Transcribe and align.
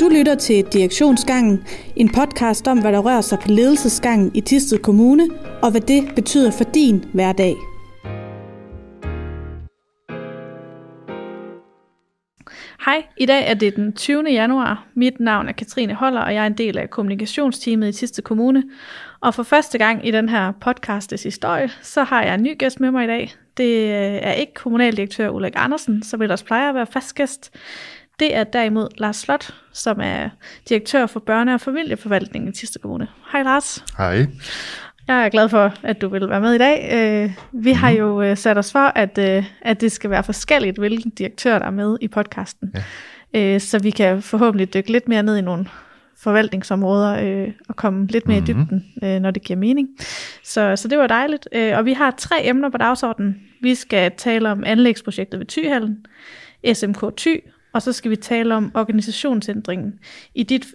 Du 0.00 0.08
lytter 0.08 0.34
til 0.34 0.64
Direktionsgangen, 0.64 1.64
en 1.96 2.08
podcast 2.08 2.68
om, 2.68 2.80
hvad 2.80 2.92
der 2.92 2.98
rører 2.98 3.20
sig 3.20 3.38
på 3.38 3.48
ledelsesgangen 3.48 4.30
i 4.34 4.40
Tisted 4.40 4.78
Kommune, 4.78 5.28
og 5.62 5.70
hvad 5.70 5.80
det 5.80 6.14
betyder 6.14 6.50
for 6.50 6.64
din 6.64 7.04
hverdag. 7.14 7.54
Hej, 12.84 13.02
i 13.16 13.26
dag 13.26 13.50
er 13.50 13.54
det 13.54 13.76
den 13.76 13.92
20. 13.92 14.24
januar. 14.30 14.86
Mit 14.94 15.20
navn 15.20 15.48
er 15.48 15.52
Katrine 15.52 15.94
Holler, 15.94 16.20
og 16.20 16.34
jeg 16.34 16.42
er 16.42 16.46
en 16.46 16.58
del 16.58 16.78
af 16.78 16.90
kommunikationsteamet 16.90 17.88
i 17.88 17.92
Tisted 17.92 18.24
Kommune. 18.24 18.62
Og 19.20 19.34
for 19.34 19.42
første 19.42 19.78
gang 19.78 20.06
i 20.06 20.10
den 20.10 20.28
her 20.28 20.52
podcastes 20.60 21.22
historie, 21.22 21.70
så 21.82 22.02
har 22.02 22.22
jeg 22.22 22.34
en 22.34 22.42
ny 22.42 22.58
gæst 22.58 22.80
med 22.80 22.90
mig 22.90 23.04
i 23.04 23.06
dag. 23.06 23.32
Det 23.56 23.74
øh, 23.74 24.18
er 24.22 24.32
ikke 24.32 24.54
kommunaldirektør 24.54 25.30
Ulrik 25.30 25.52
Andersen, 25.56 26.02
som 26.02 26.22
ellers 26.22 26.42
plejer 26.42 26.68
at 26.68 26.74
være 26.74 26.86
fast 26.86 27.14
gæst. 27.14 27.56
Det 28.20 28.36
er 28.36 28.44
derimod 28.44 28.88
Lars 28.98 29.16
Slot, 29.16 29.54
som 29.72 30.00
er 30.02 30.28
direktør 30.68 31.06
for 31.06 31.20
børne- 31.30 31.50
og 31.54 31.60
familieforvaltningen 31.60 32.48
i 32.50 32.52
Tisted 32.52 32.80
Kommune. 32.80 33.08
Hej 33.32 33.42
Lars. 33.42 33.84
Hej. 33.98 34.26
Jeg 35.08 35.24
er 35.24 35.28
glad 35.28 35.48
for, 35.48 35.74
at 35.82 36.00
du 36.00 36.08
vil 36.08 36.28
være 36.28 36.40
med 36.40 36.54
i 36.54 36.58
dag. 36.58 36.90
Øh, 37.24 37.30
vi 37.52 37.72
har 37.72 37.90
Mhm. 37.90 37.98
jo 37.98 38.22
øh, 38.22 38.36
sat 38.36 38.58
os 38.58 38.72
for, 38.72 38.92
at, 38.94 39.18
øh, 39.18 39.44
at 39.62 39.80
det 39.80 39.92
skal 39.92 40.10
være 40.10 40.24
forskelligt, 40.24 40.78
hvilken 40.78 41.10
direktør 41.10 41.58
der 41.58 41.66
er 41.66 41.70
med 41.70 41.96
i 42.00 42.08
podcasten. 42.08 42.74
Ja. 43.34 43.58
Så 43.58 43.78
vi 43.82 43.90
kan 43.90 44.22
forhåbentlig 44.22 44.74
dykke 44.74 44.92
lidt 44.92 45.08
mere 45.08 45.22
ned 45.22 45.36
i 45.36 45.40
nogle 45.40 45.66
forvaltningsområder 46.22 47.46
og 47.68 47.76
komme 47.76 48.06
lidt 48.06 48.28
mere 48.28 48.40
mm-hmm. 48.40 48.60
i 48.76 48.80
dybden, 49.02 49.22
når 49.22 49.30
det 49.30 49.42
giver 49.42 49.58
mening. 49.58 49.88
Så, 50.44 50.76
så 50.76 50.88
det 50.88 50.98
var 50.98 51.06
dejligt. 51.06 51.48
Og 51.74 51.84
vi 51.84 51.92
har 51.92 52.14
tre 52.18 52.46
emner 52.48 52.70
på 52.70 52.78
dagsordenen. 52.78 53.36
Vi 53.62 53.74
skal 53.74 54.12
tale 54.16 54.48
om 54.50 54.64
anlægsprojektet 54.66 55.40
ved 55.40 55.46
Tyhallen, 55.46 56.06
SMK 56.74 57.16
Ty, 57.16 57.36
og 57.78 57.82
så 57.82 57.92
skal 57.92 58.10
vi 58.10 58.16
tale 58.16 58.54
om 58.54 58.70
organisationsændringen 58.74 59.94
i 60.34 60.42
dit, 60.42 60.66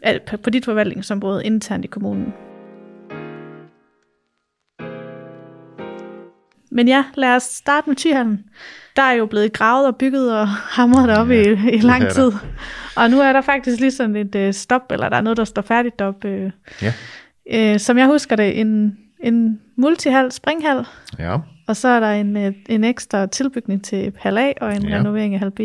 på 0.43 0.49
dit 0.49 0.65
forvaltningsområde 0.65 1.46
internt 1.46 1.85
i 1.85 1.87
kommunen. 1.87 2.34
Men 6.71 6.87
ja, 6.87 7.05
lad 7.15 7.35
os 7.35 7.43
starte 7.43 7.90
med 7.90 7.96
Tyhallen. 7.96 8.43
Der 8.96 9.01
er 9.01 9.13
jo 9.13 9.26
blevet 9.26 9.54
gravet 9.54 9.87
og 9.87 9.96
bygget 9.96 10.40
og 10.40 10.48
hamret 10.77 11.09
deroppe 11.09 11.34
ja, 11.34 11.41
i, 11.41 11.76
i 11.76 11.79
lang 11.79 12.09
tid. 12.09 12.31
Og 12.98 13.09
nu 13.09 13.20
er 13.20 13.34
der 13.34 13.41
faktisk 13.41 13.79
lige 13.79 13.91
sådan 13.91 14.15
et 14.15 14.35
uh, 14.35 14.54
stop, 14.54 14.91
eller 14.91 15.09
der 15.09 15.18
er 15.18 15.21
noget, 15.21 15.37
der 15.37 15.43
står 15.43 15.62
færdigt 15.62 15.99
deroppe. 15.99 16.46
Uh, 16.46 16.51
ja. 17.51 17.74
uh, 17.74 17.79
som 17.79 17.98
jeg 17.98 18.07
husker 18.07 18.35
det, 18.35 18.59
en, 18.59 18.98
en 19.24 19.59
multihal, 19.77 20.31
springhal. 20.31 20.85
Ja. 21.20 21.37
Og 21.68 21.76
så 21.76 21.87
er 21.87 21.99
der 21.99 22.12
en, 22.12 22.55
en 22.70 22.84
ekstra 22.84 23.26
tilbygning 23.26 23.84
til 23.84 24.13
hal 24.20 24.37
A 24.37 24.51
og 24.62 24.76
en 24.76 24.87
ja. 24.87 24.96
renovering 24.96 25.34
af 25.34 25.40
hal 25.40 25.51
B. 25.51 25.59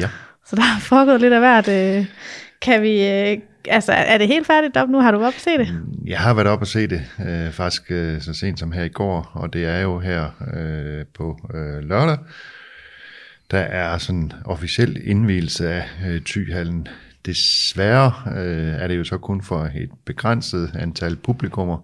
Ja. 0.00 0.08
Så 0.50 0.56
der 0.56 0.62
er 0.62 0.80
foregået 0.80 1.20
lidt 1.20 1.32
af 1.32 1.40
hvert. 1.40 1.68
Øh. 1.68 2.06
Kan 2.62 2.82
vi, 2.82 3.08
øh, 3.08 3.38
altså 3.68 3.92
er 3.92 4.18
det 4.18 4.28
helt 4.28 4.46
færdigt 4.46 4.76
op 4.76 4.88
nu? 4.88 5.00
Har 5.00 5.10
du 5.10 5.18
været 5.18 5.28
op 5.28 5.34
og 5.34 5.40
se 5.40 5.58
det? 5.58 5.74
Mm, 5.74 6.06
jeg 6.06 6.18
har 6.18 6.34
været 6.34 6.48
op 6.48 6.60
og 6.60 6.66
se 6.66 6.86
det, 6.86 7.02
øh, 7.26 7.52
faktisk 7.52 7.90
øh, 7.90 8.20
så 8.20 8.34
sent 8.34 8.58
som 8.58 8.72
her 8.72 8.84
i 8.84 8.88
går, 8.88 9.30
og 9.34 9.52
det 9.52 9.64
er 9.64 9.80
jo 9.80 9.98
her 9.98 10.30
øh, 10.54 11.04
på 11.14 11.38
øh, 11.54 11.88
lørdag. 11.88 12.18
Der 13.50 13.58
er 13.58 13.98
sådan 13.98 14.32
officiel 14.44 15.00
indvielse 15.04 15.68
af 15.68 15.84
øh, 16.06 16.20
Tyhallen. 16.20 16.88
Desværre 17.26 18.12
øh, 18.36 18.82
er 18.82 18.88
det 18.88 18.98
jo 18.98 19.04
så 19.04 19.18
kun 19.18 19.42
for 19.42 19.70
et 19.74 19.90
begrænset 20.04 20.70
antal 20.78 21.16
publikummer, 21.16 21.78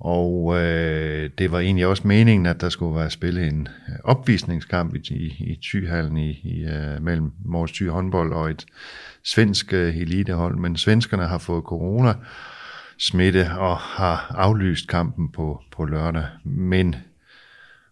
og 0.00 0.56
øh, 0.56 1.30
det 1.38 1.52
var 1.52 1.60
egentlig 1.60 1.86
også 1.86 2.08
meningen, 2.08 2.46
at 2.46 2.60
der 2.60 2.68
skulle 2.68 2.96
være 2.96 3.10
spillet 3.10 3.46
en 3.46 3.68
øh, 3.88 3.94
opvisningskamp 4.04 4.94
i, 4.94 5.14
i, 5.14 5.44
i 5.52 5.58
Thyhallen 5.62 6.16
i, 6.16 6.30
i, 6.30 6.64
uh, 6.64 7.02
mellem 7.02 7.32
Mors 7.44 7.72
Thy 7.72 7.88
håndbold 7.88 8.32
og 8.32 8.50
et 8.50 8.66
svensk 9.24 9.72
uh, 9.72 9.78
elitehold, 9.78 10.56
men 10.56 10.76
svenskerne 10.76 11.26
har 11.26 11.38
fået 11.38 11.64
corona 11.64 12.14
smitte 12.98 13.50
og 13.58 13.76
har 13.76 14.34
aflyst 14.34 14.88
kampen 14.88 15.32
på, 15.32 15.62
på 15.72 15.84
lørdag. 15.84 16.26
Men 16.44 16.96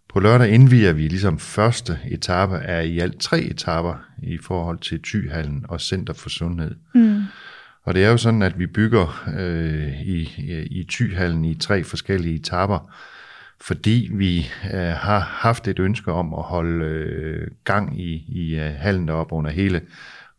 på 0.09 0.21
lørdag 0.21 0.49
indviger 0.49 0.93
vi 0.93 1.09
ligesom 1.09 1.39
første 1.39 1.99
etape 2.11 2.59
af 2.59 2.87
i 2.87 2.99
alt 2.99 3.21
tre 3.21 3.41
etapper 3.41 3.95
i 4.23 4.39
forhold 4.39 4.79
til 4.79 5.03
Thyhallen 5.03 5.65
og 5.69 5.81
Center 5.81 6.13
for 6.13 6.29
Sundhed. 6.29 6.75
Mm. 6.95 7.23
Og 7.85 7.95
det 7.95 8.05
er 8.05 8.11
jo 8.11 8.17
sådan, 8.17 8.43
at 8.43 8.59
vi 8.59 8.67
bygger 8.67 9.25
øh, 9.39 10.01
i, 10.01 10.23
i 10.71 10.85
Tyhallen 10.89 11.45
i 11.45 11.55
tre 11.55 11.85
forskellige 11.85 12.35
etapper, 12.35 12.95
fordi 13.61 14.11
vi 14.13 14.51
øh, 14.75 14.81
har 14.81 15.19
haft 15.19 15.69
et 15.69 15.79
ønske 15.79 16.13
om 16.13 16.35
at 16.35 16.43
holde 16.43 16.85
øh, 16.85 17.51
gang 17.65 18.01
i, 18.01 18.25
i 18.29 18.55
øh, 18.55 18.75
hallen 18.75 19.09
deroppe 19.09 19.35
under 19.35 19.51
hele 19.51 19.81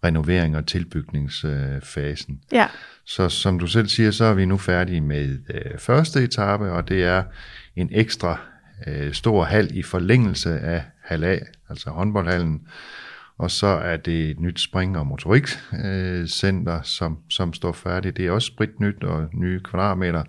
renovering- 0.03 0.57
og 0.57 0.65
tilbygningsfasen. 0.65 2.41
Ja. 2.51 2.67
Så 3.05 3.29
som 3.29 3.59
du 3.59 3.67
selv 3.67 3.87
siger, 3.87 4.11
så 4.11 4.25
er 4.25 4.33
vi 4.33 4.45
nu 4.45 4.57
færdige 4.57 5.01
med 5.01 5.37
øh, 5.49 5.77
første 5.77 6.23
etape, 6.23 6.71
og 6.71 6.89
det 6.89 7.03
er 7.03 7.23
en 7.75 7.89
ekstra 7.91 8.39
øh, 8.87 9.13
stor 9.13 9.43
hal 9.43 9.77
i 9.77 9.81
forlængelse 9.81 10.59
af 10.59 10.83
hal 11.01 11.23
A, 11.23 11.37
altså 11.69 11.89
håndboldhallen, 11.89 12.61
og 13.37 13.51
så 13.51 13.67
er 13.67 13.97
det 13.97 14.29
et 14.29 14.39
nyt 14.39 14.59
spring- 14.59 14.97
og 14.97 15.07
motorikcenter, 15.07 16.81
som, 16.81 17.17
som 17.29 17.53
står 17.53 17.71
færdigt. 17.71 18.17
Det 18.17 18.27
er 18.27 18.31
også 18.31 18.47
sprit 18.47 18.79
nyt 18.79 19.03
og 19.03 19.27
nye 19.33 19.59
kvadratmeter, 19.59 20.23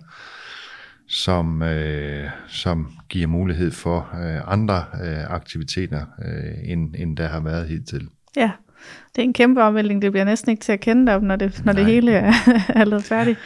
som, 1.07 1.61
øh, 1.61 2.29
som 2.47 2.91
giver 3.09 3.27
mulighed 3.27 3.71
for 3.71 3.97
øh, 3.97 4.53
andre 4.53 4.85
øh, 5.03 5.31
aktiviteter, 5.31 6.05
øh, 6.25 6.71
end, 6.71 6.95
end 6.97 7.17
der 7.17 7.27
har 7.27 7.39
været 7.39 7.67
hidtil. 7.67 8.07
Ja, 8.35 8.51
det 9.15 9.21
er 9.21 9.23
en 9.23 9.33
kæmpe 9.33 9.63
omvæltning. 9.63 10.01
Det 10.01 10.11
bliver 10.11 10.25
næsten 10.25 10.51
ikke 10.51 10.61
til 10.61 10.71
at 10.71 10.79
kende 10.79 11.15
op, 11.15 11.21
når 11.21 11.35
det, 11.35 11.65
når 11.65 11.73
det 11.73 11.85
hele 11.85 12.11
er, 12.11 12.33
er 12.79 12.85
lavet 12.85 13.03
færdigt. 13.03 13.39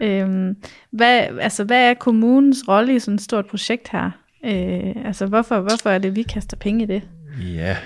Øhm, 0.00 0.56
hvad, 0.90 1.20
altså, 1.40 1.64
hvad 1.64 1.90
er 1.90 1.94
kommunens 1.94 2.68
rolle 2.68 2.94
i 2.94 2.98
sådan 2.98 3.14
et 3.14 3.20
stort 3.20 3.46
projekt 3.46 3.88
her? 3.88 4.10
Øh, 4.44 5.06
altså, 5.06 5.26
hvorfor, 5.26 5.60
hvorfor 5.60 5.90
er 5.90 5.98
det, 5.98 6.16
vi 6.16 6.22
kaster 6.22 6.56
penge 6.56 6.82
i 6.82 6.86
det? 6.86 7.02
Ja, 7.42 7.76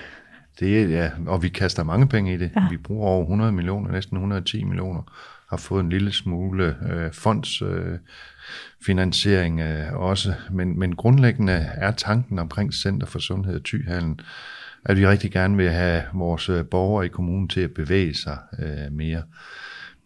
det 0.61 0.83
er, 0.83 0.89
ja, 0.89 1.11
og 1.27 1.43
vi 1.43 1.49
kaster 1.49 1.83
mange 1.83 2.09
penge 2.09 2.35
i 2.35 2.37
det. 2.37 2.51
Ja. 2.57 2.67
Vi 2.71 2.77
bruger 2.77 3.09
over 3.09 3.23
100 3.23 3.53
millioner, 3.53 3.93
næsten 3.93 4.17
110 4.17 4.65
millioner, 4.65 5.03
har 5.51 5.57
fået 5.57 5.81
en 5.81 5.91
lille 5.91 6.13
smule 6.13 6.77
øh, 6.91 7.13
fondsfinansiering 7.13 9.61
øh, 9.61 9.87
øh, 9.87 9.93
også, 9.93 10.35
men, 10.51 10.79
men 10.79 10.97
grundlæggende 10.97 11.71
er 11.75 11.91
tanken 11.91 12.39
omkring 12.39 12.75
Center 12.75 13.07
for 13.07 13.19
Sundhed 13.19 13.55
og 13.55 13.63
Tyhallen, 13.63 14.21
at 14.85 14.97
vi 14.97 15.07
rigtig 15.07 15.33
gerne 15.33 15.57
vil 15.57 15.71
have 15.71 16.03
vores 16.15 16.51
borgere 16.71 17.07
i 17.07 17.09
kommunen 17.09 17.49
til 17.49 17.61
at 17.61 17.75
bevæge 17.75 18.15
sig 18.15 18.39
øh, 18.59 18.93
mere. 18.93 19.23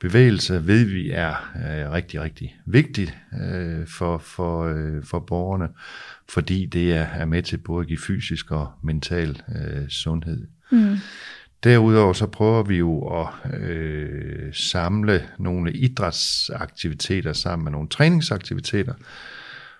Bevægelse 0.00 0.66
ved 0.66 0.84
vi 0.84 1.10
er 1.10 1.50
øh, 1.56 1.92
rigtig, 1.92 2.20
rigtig 2.20 2.56
vigtigt 2.66 3.18
øh, 3.42 3.86
for, 3.86 4.18
for, 4.18 4.64
øh, 4.64 5.04
for 5.04 5.18
borgerne, 5.18 5.68
fordi 6.28 6.66
det 6.66 6.92
er, 6.92 7.06
er 7.06 7.24
med 7.24 7.42
til 7.42 7.58
både 7.58 7.80
at 7.80 7.86
give 7.86 7.98
fysisk 7.98 8.50
og 8.50 8.72
mental 8.82 9.42
øh, 9.56 9.88
sundhed. 9.88 10.46
Mm. 10.72 10.96
Derudover 11.64 12.12
så 12.12 12.26
prøver 12.26 12.62
vi 12.62 12.76
jo 12.76 13.20
at 13.20 13.28
øh, 13.60 14.54
samle 14.54 15.22
nogle 15.38 15.72
idrætsaktiviteter 15.72 17.32
sammen 17.32 17.64
med 17.64 17.72
nogle 17.72 17.88
træningsaktiviteter, 17.88 18.94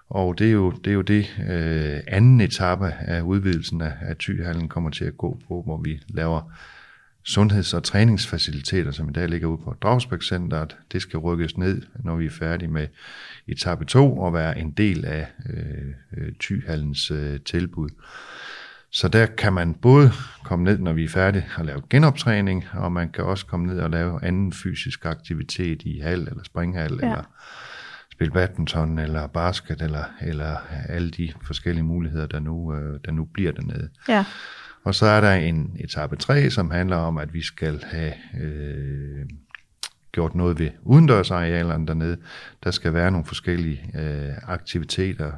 og 0.09 0.39
det 0.39 0.47
er 0.47 0.53
jo 0.53 0.71
det, 0.71 0.91
er 0.91 0.95
jo 0.95 1.03
det 1.03 1.27
øh, 1.51 2.01
anden 2.07 2.41
etape 2.41 2.87
af 2.87 3.21
udvidelsen 3.21 3.81
af, 3.81 3.93
af 4.01 4.17
Tyhallen 4.17 4.69
kommer 4.69 4.91
til 4.91 5.05
at 5.05 5.17
gå 5.17 5.41
på, 5.49 5.63
hvor 5.65 5.81
vi 5.85 6.01
laver 6.09 6.53
sundheds- 7.27 7.75
og 7.75 7.83
træningsfaciliteter, 7.83 8.91
som 8.91 9.09
i 9.09 9.13
dag 9.13 9.29
ligger 9.29 9.49
ude 9.49 9.63
på 9.65 9.75
Dragsbæk 9.83 10.23
Centeret. 10.23 10.77
Det 10.93 11.03
skal 11.03 11.19
rykkes 11.19 11.57
ned, 11.57 11.83
når 12.05 12.17
vi 12.17 12.27
er 12.27 12.31
færdige 12.31 12.69
med 12.69 12.87
etape 13.49 13.85
2 13.85 14.19
og 14.19 14.35
være 14.35 14.59
en 14.59 14.71
del 14.71 15.05
af 15.05 15.27
øh, 16.17 16.33
Tyhallens 16.41 17.11
øh, 17.11 17.41
tilbud. 17.41 17.89
Så 18.91 19.09
der 19.09 19.27
kan 19.27 19.53
man 19.53 19.75
både 19.75 20.13
komme 20.45 20.65
ned, 20.65 20.79
når 20.79 20.93
vi 20.93 21.05
er 21.05 21.09
færdige 21.09 21.47
og 21.57 21.65
lave 21.65 21.83
genoptræning, 21.91 22.65
og 22.73 22.93
man 22.93 23.11
kan 23.11 23.25
også 23.25 23.47
komme 23.47 23.67
ned 23.67 23.81
og 23.81 23.91
lave 23.91 24.25
anden 24.25 24.53
fysisk 24.53 25.05
aktivitet 25.05 25.83
i 25.83 26.01
hal 26.01 26.21
eller 26.21 26.45
springhal, 26.45 26.99
ja. 27.03 27.07
eller 27.07 27.23
spille 28.13 28.33
badminton, 28.33 28.99
eller 28.99 29.27
basket, 29.27 29.83
eller, 29.83 30.05
eller 30.21 30.57
alle 30.89 31.11
de 31.11 31.33
forskellige 31.43 31.85
muligheder, 31.85 32.27
der 32.27 32.41
nu, 32.41 32.75
øh, 32.75 33.01
der 33.05 33.11
nu 33.11 33.25
bliver 33.25 33.53
dernede. 33.53 33.89
Ja. 34.09 34.25
Og 34.87 34.95
så 34.95 35.07
er 35.07 35.21
der 35.21 35.33
en 35.33 35.77
etape 35.81 36.17
3, 36.17 36.51
som 36.51 36.71
handler 36.71 36.97
om, 36.97 37.19
at 37.19 37.35
vi 37.35 37.43
skal 37.43 37.85
have 37.85 38.13
øh, 38.41 39.27
gjort 40.13 40.35
noget 40.35 40.59
ved 40.59 40.71
udendørsarealerne 40.83 41.87
dernede. 41.87 42.17
Der 42.65 42.71
skal 42.71 42.95
være 42.95 43.11
nogle 43.11 43.27
forskellige 43.27 43.91
øh, 43.95 44.35
aktiviteter 44.43 45.33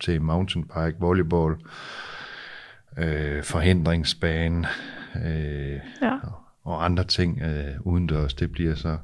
til 0.00 0.22
mountainbike, 0.22 0.96
volleyball, 0.98 1.56
øh, 2.96 3.44
forhindringsbane 3.44 4.66
øh, 5.24 5.80
ja. 6.02 6.18
og, 6.22 6.32
og 6.64 6.84
andre 6.84 7.04
ting 7.04 7.42
øh, 7.42 7.80
udendørs. 7.80 8.34
Det 8.34 8.52
bliver 8.52 8.74
så 8.74 8.98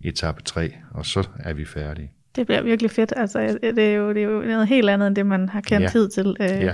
etape 0.00 0.42
3, 0.42 0.74
og 0.90 1.06
så 1.06 1.28
er 1.38 1.52
vi 1.52 1.64
færdige. 1.64 2.12
Det 2.38 2.46
bliver 2.46 2.62
virkelig 2.62 2.90
fedt. 2.90 3.12
Altså, 3.16 3.58
det, 3.62 3.78
er 3.78 3.94
jo, 3.94 4.08
det 4.14 4.22
er 4.22 4.26
jo 4.26 4.40
noget 4.42 4.68
helt 4.68 4.90
andet, 4.90 5.06
end 5.06 5.16
det 5.16 5.26
man 5.26 5.48
har 5.48 5.60
kendt 5.60 5.82
Ja. 5.82 5.88
tid 5.88 6.08
til. 6.08 6.36
Øh, 6.40 6.46
Ja. 6.48 6.72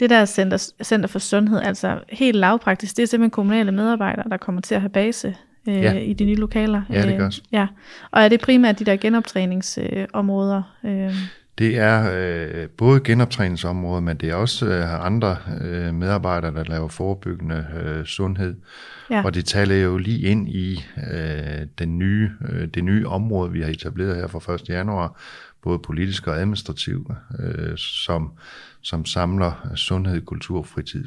Det 0.00 0.10
der 0.10 0.24
center, 0.24 0.56
center 0.82 1.08
for 1.08 1.18
sundhed, 1.18 1.60
altså 1.62 1.98
helt 2.12 2.36
lavpraktisk, 2.36 2.96
det 2.96 3.02
er 3.02 3.06
simpelthen 3.06 3.30
kommunale 3.30 3.72
medarbejdere, 3.72 4.28
der 4.30 4.36
kommer 4.36 4.60
til 4.60 4.74
at 4.74 4.80
have 4.80 4.90
base 4.90 5.34
øh, 5.68 5.74
Ja. 5.82 5.92
i 5.92 6.12
de 6.12 6.24
nye 6.24 6.34
lokaler. 6.34 6.82
Ja, 6.90 7.02
det 7.02 7.12
Øh, 7.12 7.18
gørs. 7.18 7.42
Ja. 7.52 7.66
Og 8.10 8.22
er 8.22 8.28
det 8.28 8.40
primært 8.40 8.78
de 8.78 8.84
der 8.84 8.96
genoptræningsområder? 8.96 10.62
Øh, 10.84 11.14
Det 11.58 11.78
er 11.78 12.10
øh, 12.14 12.68
både 12.68 13.00
genoptræningsområder, 13.00 14.00
men 14.00 14.16
det 14.16 14.30
er 14.30 14.34
også 14.34 14.66
øh, 14.66 15.06
andre 15.06 15.36
øh, 15.64 15.94
medarbejdere, 15.94 16.54
der 16.54 16.64
laver 16.64 16.88
forebyggende 16.88 17.66
øh, 17.84 18.04
sundhed. 18.04 18.54
Ja. 19.10 19.22
Og 19.24 19.34
det 19.34 19.44
taler 19.44 19.76
jo 19.76 19.98
lige 19.98 20.20
ind 20.20 20.48
i 20.48 20.84
øh, 21.12 21.66
den 21.78 21.98
nye, 21.98 22.30
øh, 22.48 22.68
det 22.68 22.84
nye 22.84 23.06
område, 23.06 23.52
vi 23.52 23.60
har 23.62 23.68
etableret 23.70 24.16
her 24.16 24.26
fra 24.26 24.54
1. 24.54 24.68
januar, 24.68 25.20
både 25.62 25.78
politisk 25.78 26.26
og 26.26 26.36
administrativt, 26.40 27.08
øh, 27.40 27.76
som, 27.76 28.32
som 28.82 29.04
samler 29.04 29.70
sundhed, 29.74 30.20
kultur 30.20 30.58
og 30.58 30.66
fritid. 30.66 31.04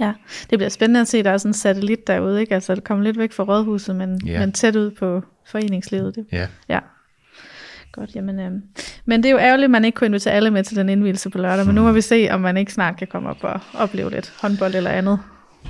Ja, 0.00 0.12
det 0.50 0.58
bliver 0.58 0.68
spændende 0.68 1.00
at 1.00 1.08
se, 1.08 1.22
der 1.22 1.30
er 1.30 1.36
sådan 1.38 1.50
en 1.50 1.54
satellit 1.54 2.06
derude, 2.06 2.40
ikke? 2.40 2.54
Altså, 2.54 2.74
det 2.74 2.84
kommer 2.84 3.04
lidt 3.04 3.18
væk 3.18 3.32
fra 3.32 3.44
rådhuset, 3.44 3.96
men, 3.96 4.20
Ja. 4.26 4.40
men 4.40 4.52
tæt 4.52 4.76
ud 4.76 4.90
på 4.90 5.22
foreningslivet. 5.46 6.14
Det. 6.14 6.26
Ja, 6.32 6.46
Ja. 6.68 6.78
Godt, 7.92 8.14
jamen, 8.14 8.40
øhm. 8.40 8.62
Men 9.04 9.22
det 9.22 9.28
er 9.28 9.32
jo 9.32 9.38
ærgerligt, 9.38 9.64
at 9.64 9.70
man 9.70 9.84
ikke 9.84 9.96
kunne 9.96 10.06
invitere 10.06 10.34
alle 10.34 10.50
med 10.50 10.64
til 10.64 10.76
den 10.76 10.88
indvielse 10.88 11.30
på 11.30 11.38
lørdag, 11.38 11.66
men 11.66 11.74
nu 11.74 11.82
må 11.82 11.92
vi 11.92 12.00
se, 12.00 12.28
om 12.30 12.40
man 12.40 12.56
ikke 12.56 12.72
snart 12.72 12.96
kan 12.96 13.06
komme 13.06 13.28
op 13.28 13.44
og 13.44 13.60
opleve 13.74 14.10
lidt 14.10 14.32
håndbold 14.42 14.74
eller 14.74 14.90
andet. 14.90 15.18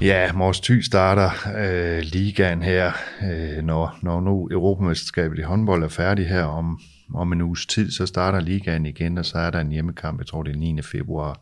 Ja 0.00 0.32
Mors 0.32 0.60
Thy 0.60 0.80
starter 0.80 1.30
øh, 1.58 1.98
ligaen 2.02 2.62
her, 2.62 2.92
øh, 3.22 3.62
når, 3.64 3.98
når 4.02 4.20
nu 4.20 4.48
Europamesterskabet 4.50 5.38
i 5.38 5.42
håndbold 5.42 5.82
er 5.84 5.88
færdig 5.88 6.28
her 6.28 6.44
om, 6.44 6.80
om 7.14 7.32
en 7.32 7.40
uges 7.40 7.66
tid, 7.66 7.90
så 7.90 8.06
starter 8.06 8.40
ligaen 8.40 8.86
igen, 8.86 9.18
og 9.18 9.24
så 9.24 9.38
er 9.38 9.50
der 9.50 9.60
en 9.60 9.70
hjemmekamp, 9.72 10.18
jeg 10.18 10.26
tror 10.26 10.42
det 10.42 10.52
er 10.54 10.58
9. 10.58 10.82
februar, 10.82 11.40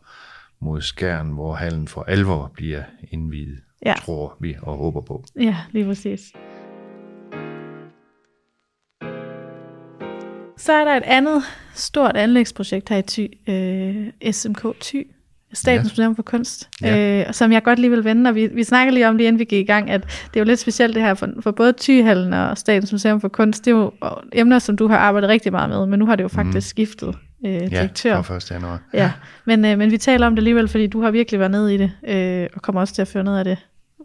mod 0.61 0.81
Skjern, 0.81 1.27
hvor 1.31 1.53
hallen 1.55 1.87
for 1.87 2.03
alvor 2.03 2.51
bliver 2.53 2.83
indvidet, 3.11 3.59
Ja. 3.85 3.93
tror 4.05 4.37
vi 4.39 4.55
og 4.61 4.77
håber 4.77 5.01
på. 5.01 5.23
Ja, 5.39 5.55
lige 5.71 5.85
præcis. 5.85 6.19
Så 10.57 10.73
er 10.73 10.83
der 10.85 10.97
et 10.97 11.03
andet 11.03 11.43
stort 11.73 12.17
anlægsprojekt 12.17 12.89
her 12.89 12.97
i 12.97 13.01
Thy, 13.01 13.27
øh, 13.49 14.31
SMK 14.33 14.65
Thy, 14.81 15.07
Statens 15.53 15.85
Ja. 15.87 15.91
Museum 15.91 16.15
for 16.15 16.23
Kunst, 16.23 16.69
Ja. 16.81 17.19
øh, 17.27 17.33
som 17.33 17.51
jeg 17.51 17.63
godt 17.63 17.79
lige 17.79 17.89
vil 17.91 18.03
vende, 18.03 18.29
og 18.29 18.35
vi, 18.35 18.47
vi 18.47 18.63
snakker 18.63 18.93
lige 18.93 19.07
om 19.09 19.17
lige 19.17 19.27
inden 19.27 19.39
vi 19.39 19.43
gik 19.43 19.59
i 19.59 19.71
gang, 19.71 19.89
at 19.89 20.01
det 20.03 20.35
er 20.35 20.39
jo 20.39 20.45
lidt 20.45 20.59
specielt 20.59 20.95
det 20.95 21.03
her 21.03 21.13
for, 21.13 21.29
for 21.41 21.51
både 21.51 21.73
Thyhallen 21.79 22.33
og 22.33 22.57
Statens 22.57 22.91
Museum 22.91 23.21
for 23.21 23.27
Kunst, 23.27 23.65
det 23.65 23.71
er 23.71 23.75
jo 23.75 23.91
emner, 24.33 24.59
som 24.59 24.77
du 24.77 24.87
har 24.87 24.97
arbejdet 24.97 25.29
rigtig 25.29 25.51
meget 25.51 25.69
med, 25.69 25.85
men 25.85 25.99
nu 25.99 26.05
har 26.05 26.15
det 26.15 26.23
jo 26.23 26.27
faktisk 26.27 26.67
mm. 26.67 26.69
skiftet 26.69 27.15
øh, 27.45 27.51
Ja, 27.53 27.59
direktør. 27.59 28.21
fra 28.21 28.35
1. 28.35 28.51
januar. 28.51 28.81
Ja, 28.93 29.11
men, 29.45 29.65
øh, 29.65 29.77
men 29.77 29.91
vi 29.91 29.97
taler 29.97 30.27
om 30.27 30.33
det 30.35 30.39
alligevel, 30.39 30.67
fordi 30.67 30.87
du 30.87 31.01
har 31.01 31.11
virkelig 31.11 31.39
været 31.39 31.51
nede 31.51 31.75
i 31.75 31.77
det, 31.77 31.91
øh, 32.07 32.47
og 32.55 32.61
kommer 32.61 32.81
også 32.81 32.93
til 32.93 33.01
at 33.01 33.07
føre 33.07 33.23
noget 33.23 33.39
af 33.39 33.45
det 33.45 33.57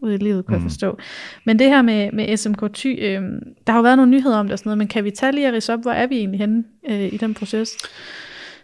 ud 0.03 0.13
i 0.13 0.17
livet, 0.17 0.47
kunne 0.47 0.57
mm. 0.57 0.63
jeg 0.65 0.71
forstå. 0.71 0.99
Men 1.45 1.59
det 1.59 1.67
her 1.69 1.83
med, 1.83 2.13
med 2.13 2.37
SMK 2.37 2.75
Thy, 2.75 3.05
øh, 3.05 3.23
der 3.67 3.73
har 3.73 3.77
jo 3.79 3.83
været 3.83 3.97
nogle 3.99 4.11
nyheder 4.11 4.37
om 4.37 4.47
det 4.47 4.53
og 4.53 4.59
sådan 4.59 4.69
noget, 4.69 4.79
men 4.79 4.89
kan 4.89 5.05
vi 5.05 5.11
tage 5.11 5.33
lige 5.33 5.49
og 5.49 5.53
ridse 5.55 5.73
op, 5.73 5.83
hvor 5.83 5.91
er 5.93 6.07
vi 6.07 6.17
egentlig 6.17 6.41
henne 6.41 6.65
øh, 6.91 7.13
i 7.13 7.17
den 7.17 7.35
proces? 7.35 7.71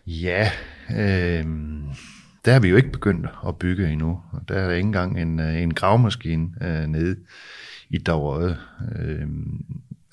Ja, 0.06 0.50
øh, 0.98 1.44
der 2.44 2.52
har 2.52 2.60
vi 2.60 2.68
jo 2.68 2.76
ikke 2.76 2.92
begyndt 2.92 3.26
at 3.46 3.56
bygge 3.56 3.88
endnu. 3.88 4.20
Og 4.32 4.48
Der 4.48 4.54
er 4.54 4.66
der 4.66 4.74
ikke 4.74 4.86
engang 4.86 5.20
en, 5.20 5.40
øh, 5.40 5.62
en 5.62 5.74
gravmaskine 5.74 6.48
øh, 6.62 6.86
nede 6.86 7.16
i 7.90 7.98
Davrøde. 7.98 8.56
Øh, 8.98 9.26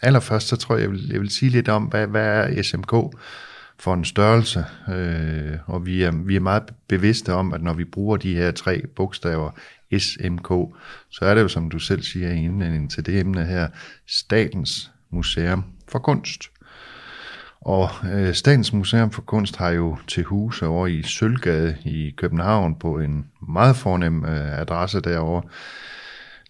allerførst 0.01 0.47
så 0.47 0.55
tror 0.55 0.75
jeg, 0.75 0.81
jeg 0.81 0.91
vil, 0.91 1.09
jeg 1.11 1.19
vil 1.19 1.29
sige 1.29 1.49
lidt 1.49 1.69
om, 1.69 1.83
hvad, 1.83 2.07
hvad 2.07 2.27
er 2.27 2.61
SMK 2.61 2.91
for 3.79 3.93
en 3.93 4.05
størrelse. 4.05 4.65
Øh, 4.89 5.57
og 5.65 5.85
vi 5.85 6.03
er, 6.03 6.11
vi 6.11 6.35
er 6.35 6.39
meget 6.39 6.63
bevidste 6.87 7.33
om, 7.33 7.53
at 7.53 7.63
når 7.63 7.73
vi 7.73 7.83
bruger 7.83 8.17
de 8.17 8.35
her 8.35 8.51
tre 8.51 8.81
bogstaver, 8.95 9.51
SMK, 9.97 10.47
så 11.09 11.25
er 11.25 11.33
det 11.33 11.41
jo, 11.41 11.47
som 11.47 11.69
du 11.69 11.79
selv 11.79 12.01
siger 12.01 12.31
i 12.31 12.43
indledningen 12.43 12.89
til 12.89 13.05
det 13.05 13.19
emne 13.19 13.45
her, 13.45 13.67
Statens 14.07 14.91
Museum 15.09 15.65
for 15.87 15.99
Kunst. 15.99 16.43
Og 17.67 17.89
øh, 18.13 18.33
Statens 18.33 18.73
Museum 18.73 19.11
for 19.11 19.21
Kunst 19.21 19.57
har 19.57 19.69
jo 19.69 19.97
til 20.07 20.23
huse 20.23 20.67
over 20.67 20.87
i 20.87 21.03
Sølvgade 21.03 21.77
i 21.85 22.13
København 22.17 22.79
på 22.79 22.99
en 22.99 23.25
meget 23.49 23.75
fornem 23.75 24.25
øh, 24.25 24.59
adresse 24.59 25.01
derovre, 25.01 25.43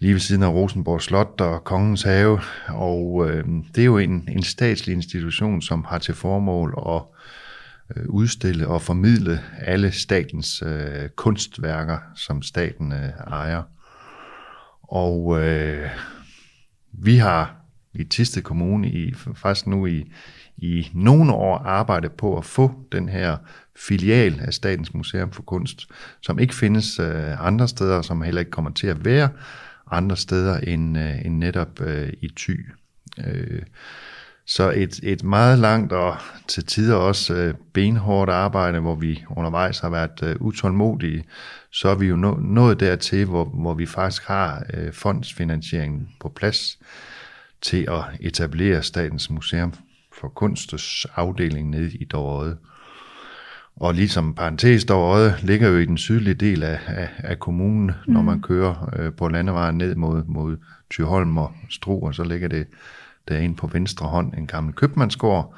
lige 0.00 0.12
ved 0.12 0.20
siden 0.20 0.42
af 0.42 0.48
Rosenborg 0.48 1.02
Slot 1.02 1.40
og 1.40 1.64
Kongens 1.64 2.02
Have. 2.02 2.40
Og 2.68 3.30
øh, 3.30 3.44
det 3.74 3.80
er 3.80 3.84
jo 3.84 3.98
en, 3.98 4.28
en 4.32 4.42
statslig 4.42 4.94
institution, 4.94 5.62
som 5.62 5.84
har 5.84 5.98
til 5.98 6.14
formål 6.14 6.74
at 6.88 7.02
øh, 7.96 8.08
udstille 8.08 8.68
og 8.68 8.82
formidle 8.82 9.40
alle 9.60 9.92
statens 9.92 10.62
øh, 10.66 11.08
kunstværker, 11.16 11.98
som 12.14 12.42
staten 12.42 12.92
øh, 12.92 13.10
ejer. 13.26 13.62
Og 14.82 15.42
øh, 15.42 15.90
vi 16.92 17.16
har 17.16 17.57
i 17.94 18.04
Tiste 18.04 18.40
Kommune 18.40 18.88
i 18.88 19.14
faktisk 19.34 19.66
nu 19.66 19.86
i, 19.86 20.12
i 20.56 20.90
nogle 20.94 21.32
år 21.32 21.58
arbejdet 21.58 22.12
på 22.12 22.38
at 22.38 22.44
få 22.44 22.74
den 22.92 23.08
her 23.08 23.36
filial 23.76 24.40
af 24.40 24.54
Statens 24.54 24.94
Museum 24.94 25.32
for 25.32 25.42
Kunst, 25.42 25.88
som 26.22 26.38
ikke 26.38 26.54
findes 26.54 26.98
øh, 26.98 27.46
andre 27.46 27.68
steder, 27.68 28.02
som 28.02 28.22
heller 28.22 28.40
ikke 28.40 28.50
kommer 28.50 28.70
til 28.70 28.86
at 28.86 29.04
være 29.04 29.28
andre 29.90 30.16
steder 30.16 30.58
end, 30.58 30.98
øh, 30.98 31.26
end 31.26 31.38
netop 31.38 31.80
øh, 31.80 32.12
i 32.20 32.28
Thy. 32.36 32.66
Øh, 33.26 33.62
så 34.46 34.72
et, 34.76 35.00
et 35.02 35.24
meget 35.24 35.58
langt 35.58 35.92
og 35.92 36.16
til 36.48 36.64
tider 36.64 36.96
også 36.96 37.34
øh, 37.34 37.54
benhårdt 37.72 38.30
arbejde, 38.30 38.80
hvor 38.80 38.94
vi 38.94 39.24
undervejs 39.36 39.78
har 39.78 39.90
været 39.90 40.22
øh, 40.22 40.36
utålmodige, 40.40 41.24
så 41.72 41.88
er 41.88 41.94
vi 41.94 42.06
jo 42.06 42.16
nå, 42.16 42.38
nået 42.42 42.80
dertil, 42.80 43.24
hvor, 43.24 43.44
hvor 43.44 43.74
vi 43.74 43.86
faktisk 43.86 44.26
har 44.26 44.62
øh, 44.74 44.92
fondsfinansieringen 44.92 46.08
på 46.20 46.28
plads 46.28 46.78
til 47.62 47.86
at 47.88 48.04
etablere 48.20 48.82
Statens 48.82 49.30
Museum 49.30 49.74
for 50.20 50.28
Kunstens 50.28 51.06
afdeling 51.16 51.70
nede 51.70 51.96
i 51.96 52.04
Dorøde. 52.04 52.56
Og 53.76 53.94
ligesom 53.94 54.34
parentes, 54.34 54.84
Dorøde 54.84 55.34
ligger 55.42 55.68
jo 55.68 55.78
i 55.78 55.84
den 55.84 55.98
sydlige 55.98 56.34
del 56.34 56.62
af, 56.62 56.80
af, 56.86 57.08
af 57.18 57.38
kommunen, 57.38 57.90
mm. 58.06 58.12
når 58.12 58.22
man 58.22 58.42
kører 58.42 58.94
øh, 58.98 59.12
på 59.12 59.28
landevejen 59.28 59.78
ned 59.78 59.94
mod, 59.94 60.24
mod 60.24 60.56
Thyholm 60.90 61.38
og 61.38 61.52
Struer, 61.70 62.12
så 62.12 62.24
ligger 62.24 62.48
det 62.48 62.66
derinde 63.28 63.56
på 63.56 63.66
venstre 63.66 64.06
hånd 64.06 64.34
en 64.34 64.46
gammel 64.46 64.74
købmandsgård, 64.74 65.54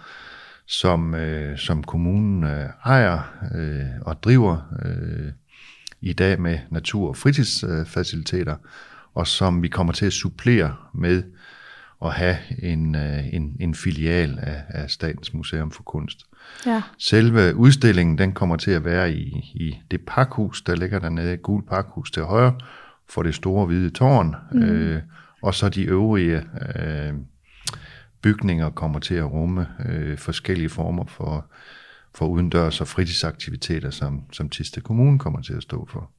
som, 0.67 1.14
øh, 1.14 1.58
som 1.58 1.85
kommunen 1.85 2.44
øh, 2.44 2.69
ejer 2.85 3.19
øh, 3.55 4.00
og 4.00 4.23
driver 4.23 4.56
øh, 4.85 5.32
i 6.00 6.12
dag 6.12 6.41
med 6.41 6.58
natur- 6.70 7.08
og 7.08 7.17
fritidsfaciliteter, 7.17 8.56
og 9.14 9.26
som 9.26 9.62
vi 9.62 9.69
kommer 9.69 9.93
til 9.93 10.06
at 10.06 10.12
supplere 10.12 10.75
med 10.94 11.23
at 12.04 12.12
have 12.12 12.37
en, 12.62 12.95
øh, 12.95 13.35
en, 13.35 13.57
en 13.61 13.75
filial 13.75 14.38
af, 14.42 14.62
af 14.69 14.90
Statens 14.90 15.35
Museum 15.35 15.71
for 15.71 15.83
Kunst. 15.83 16.26
Ja, 16.66 16.83
Selve 16.99 17.54
udstillingen 17.57 18.19
den 18.19 18.33
kommer 18.33 18.57
til 18.57 18.71
at 18.71 18.85
være 18.85 19.12
i, 19.12 19.50
i 19.54 19.78
det 19.90 20.00
pakhus, 20.07 20.62
der 20.62 20.76
ligger 20.76 20.99
dernede, 20.99 21.35
et 21.35 21.42
gult 21.42 21.69
pakhus 21.69 22.11
til 22.11 22.23
højre, 22.23 22.54
for 23.09 23.23
det 23.23 23.35
store 23.35 23.66
hvide 23.66 23.90
tårn, 23.90 24.37
mm. 24.52 24.62
øh, 24.62 25.02
og 25.42 25.54
så 25.54 25.69
de 25.69 25.85
øvrige 25.85 26.42
øh, 26.76 27.12
bygninger 28.23 28.71
kommer 28.71 28.99
til 28.99 29.14
at 29.14 29.33
rumme 29.33 29.66
øh, 29.88 30.19
forskellige 30.19 30.69
former 30.69 31.04
for, 31.04 31.47
for 32.14 32.26
udendørs 32.26 32.80
og 32.80 32.88
fritidsaktiviteter, 32.88 33.90
som, 33.90 34.23
som 34.33 34.49
Tiste 34.49 34.80
Kommune 34.80 35.19
kommer 35.19 35.42
til 35.42 35.52
at 35.52 35.62
stå 35.62 35.88
for. 35.92 36.11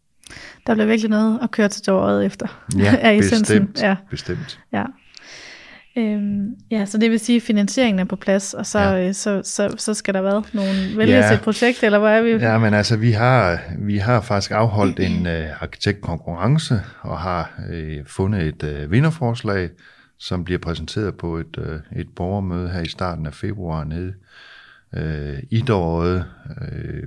der 0.67 0.73
bliver 0.73 0.87
virkelig 0.87 1.09
noget 1.09 1.39
at 1.43 1.51
køre 1.51 1.69
til 1.69 1.93
året 1.93 2.25
efter. 2.25 2.65
Ja, 2.77 3.17
bestemt. 3.31 3.81
Ja, 3.81 3.95
bestemt. 4.09 4.59
ja. 4.71 4.85
Øhm, 5.97 6.55
ja, 6.71 6.85
så 6.85 6.97
det 6.97 7.11
vil 7.11 7.19
sige, 7.19 7.35
at 7.35 7.41
finansieringen 7.41 7.99
er 7.99 8.03
på 8.05 8.15
plads, 8.15 8.53
og 8.53 8.65
så, 8.65 8.79
Ja. 8.79 9.07
øh, 9.07 9.13
så, 9.13 9.41
så, 9.45 9.75
så 9.77 9.93
skal 9.93 10.13
der 10.13 10.21
være 10.21 10.43
nogen 10.53 10.97
vælges 10.97 11.15
ja. 11.15 11.33
et 11.33 11.41
projekt, 11.41 11.83
eller 11.83 11.99
hvor 11.99 12.07
er 12.07 12.21
vi? 12.21 12.29
Ja, 12.29 12.57
men 12.57 12.73
altså, 12.73 12.97
vi 12.97 13.11
har, 13.11 13.59
vi 13.79 13.97
har 13.97 14.21
faktisk 14.21 14.51
afholdt 14.51 14.99
en 14.99 15.27
øh, 15.27 15.47
arkitektkonkurrence 15.61 16.81
og 17.01 17.19
har 17.19 17.51
øh, 17.69 17.97
fundet 18.05 18.41
et 18.41 18.63
øh, 18.63 18.91
vinderforslag, 18.91 19.69
som 20.19 20.43
bliver 20.43 20.59
præsenteret 20.59 21.15
på 21.17 21.37
et, 21.37 21.57
øh, 21.57 21.99
et 22.01 22.07
borgermøde 22.15 22.69
her 22.69 22.81
i 22.81 22.87
starten 22.87 23.25
af 23.25 23.33
februar 23.33 23.83
nede 23.83 24.13
øh, 24.95 25.39
i 25.49 25.61
Dorøde. 25.61 26.23
Øh, 26.71 27.03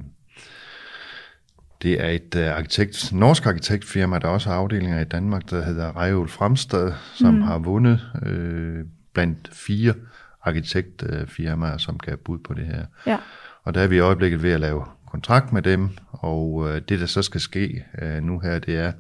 det 1.85 2.05
er 2.05 2.09
et 2.09 2.35
øh, 2.37 2.57
arkitekt, 2.57 3.13
norsk 3.13 3.47
arkitektfirma, 3.47 4.19
der 4.19 4.29
også 4.29 4.49
har 4.49 4.57
afdelinger 4.57 5.01
i 5.01 5.05
Danmark, 5.05 5.51
der 5.51 5.65
hedder 5.65 5.97
Rejoul 5.97 6.29
Fremstad, 6.29 6.93
som 7.15 7.35
mm. 7.35 7.43
har 7.43 7.59
vundet 7.59 8.01
øh, 8.23 8.85
blandt 9.13 9.51
fire 9.53 9.95
arkitektfirmaer, 10.43 11.79
som 11.79 11.99
gav 11.99 12.17
bud 12.17 12.39
på 12.39 12.55
det 12.55 12.67
her. 12.67 12.85
Ja. 13.07 13.19
Og 13.65 13.75
der 13.75 13.81
er 13.81 13.87
vi 13.87 13.97
i 13.97 13.99
øjeblikket 13.99 14.43
ved 14.43 14.53
at 14.53 14.61
lave 14.61 14.85
kontrakt 15.11 15.53
med 15.53 15.63
dem, 15.63 15.91
og 16.11 16.69
øh, 16.69 16.83
det 16.89 17.01
der 17.01 17.07
så 17.07 17.23
skal 17.23 17.41
ske 17.41 17.85
øh, 18.03 18.23
nu 18.23 18.39
her, 18.39 18.59
det 18.59 18.77
er, 18.77 18.93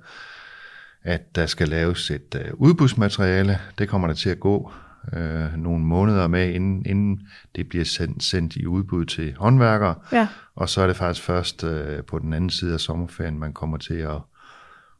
at 1.02 1.36
der 1.36 1.46
skal 1.46 1.68
laves 1.68 2.10
et 2.10 2.34
øh, 2.44 2.50
udbudsmateriale. 2.54 3.58
Det 3.78 3.88
kommer 3.88 4.08
der 4.08 4.14
til 4.14 4.30
at 4.30 4.40
gå 4.40 4.72
øh, 5.12 5.56
nogle 5.56 5.84
måneder 5.84 6.26
med, 6.28 6.54
inden, 6.54 6.86
inden 6.86 7.20
det 7.56 7.68
bliver 7.68 7.84
sendt, 7.84 8.22
sendt 8.22 8.56
i 8.56 8.66
udbud 8.66 9.04
til 9.04 9.34
håndværkere. 9.36 9.94
Ja. 10.12 10.28
Og 10.54 10.68
så 10.68 10.80
er 10.82 10.86
det 10.86 10.96
faktisk 10.96 11.26
først 11.26 11.64
øh, 11.64 12.04
på 12.04 12.18
den 12.18 12.32
anden 12.32 12.50
side 12.50 12.74
af 12.74 12.80
sommerferien, 12.80 13.38
man 13.38 13.52
kommer 13.52 13.76
til 13.76 13.94
at, 13.94 14.18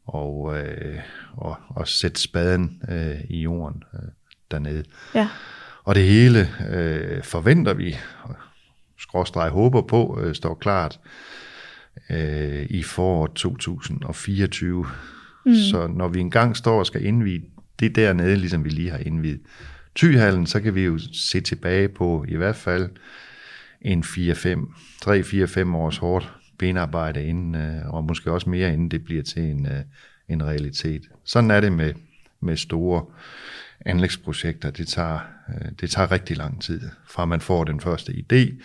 og, 0.07 0.59
øh, 0.59 0.99
og, 1.33 1.57
og 1.69 1.89
sætte 1.89 2.21
spaden 2.21 2.83
øh, 2.89 3.21
i 3.31 3.41
jorden 3.41 3.83
øh, 3.95 4.09
dernede. 4.51 4.85
Ja. 5.15 5.29
Og 5.85 5.95
det 5.95 6.05
hele 6.05 6.49
øh, 6.71 7.23
forventer 7.23 7.75
vi, 7.75 7.97
skråstreg 8.99 9.51
håber 9.51 9.83
på, 9.83 10.21
øh, 10.23 10.35
står 10.35 10.55
klart 10.55 11.01
øh, 12.11 12.67
i 12.71 12.83
foråret 12.83 13.33
2024. 13.33 14.87
Mm. 15.47 15.55
Så 15.55 15.87
når 15.87 16.09
vi 16.09 16.21
engang 16.21 16.57
står 16.57 16.79
og 16.79 16.87
skal 16.87 17.05
indvide 17.05 17.45
det 17.81 17.97
dernede, 17.97 18.37
ligesom 18.37 18.65
vi 18.65 18.69
lige 18.69 18.91
har 18.91 18.99
indvidet 18.99 19.41
Tyhallen, 19.95 20.47
så 20.47 20.61
kan 20.61 20.75
vi 20.75 20.85
jo 20.85 20.99
se 21.13 21.41
tilbage 21.41 21.89
på 21.89 22.25
i 22.29 22.37
hvert 22.37 22.57
fald 22.57 22.91
en 23.81 24.03
4-5, 24.03 24.05
3-4-5 25.05 25.75
års 25.77 25.97
hårdt 25.97 26.33
benarbejde 26.59 27.25
inden, 27.25 27.55
øh, 27.55 27.95
og 27.95 28.05
måske 28.05 28.31
også 28.33 28.51
mere 28.51 28.73
inden 28.73 28.91
det 28.91 29.05
bliver 29.05 29.23
til 29.23 29.43
en, 29.43 29.67
øh, 29.67 29.81
en 30.29 30.45
realitet. 30.45 31.03
Sådan 31.25 31.51
er 31.51 31.61
det 31.61 31.73
med, 31.73 31.93
med 32.41 32.57
store 32.57 33.05
anlægsprojekter. 33.87 34.71
Det 34.71 34.89
tager, 34.89 35.19
øh, 35.49 35.71
det 35.81 35.91
tager 35.91 36.13
rigtig 36.13 36.37
lang 36.37 36.63
tid, 36.63 36.81
fra 37.07 37.25
man 37.25 37.41
får 37.41 37.65
den 37.65 37.81
første 37.81 38.13
idé, 38.13 38.63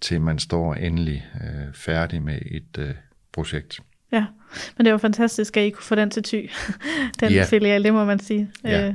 til 0.00 0.20
man 0.20 0.38
står 0.38 0.74
endelig 0.74 1.26
øh, 1.34 1.74
færdig 1.74 2.22
med 2.22 2.38
et 2.46 2.78
øh, 2.78 2.90
projekt. 3.32 3.80
Ja, 4.12 4.24
men 4.76 4.84
det 4.84 4.92
var 4.92 4.98
fantastisk, 4.98 5.56
at 5.56 5.62
I 5.66 5.70
kunne 5.70 5.84
få 5.84 5.94
den 5.94 6.10
til 6.10 6.22
ty, 6.22 6.34
den 7.20 7.32
Ja. 7.32 7.44
filial, 7.44 7.84
det 7.84 7.92
må 7.92 8.04
man 8.04 8.18
sige. 8.18 8.50
Ja. 8.64 8.94